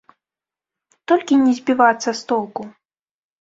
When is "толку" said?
2.33-2.61